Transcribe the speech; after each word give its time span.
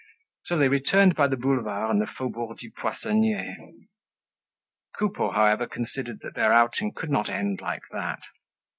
So 0.45 0.57
they 0.57 0.67
returned 0.67 1.13
by 1.13 1.27
the 1.27 1.37
Boulevards 1.37 1.91
and 1.91 2.01
the 2.01 2.07
Faubourg 2.07 2.57
du 2.57 2.71
Poissonniers. 2.71 3.55
Coupeau, 4.97 5.29
however, 5.29 5.67
considered 5.67 6.21
that 6.21 6.33
their 6.33 6.51
outing 6.51 6.91
could 6.95 7.11
not 7.11 7.29
end 7.29 7.61
like 7.61 7.83
that. 7.91 8.23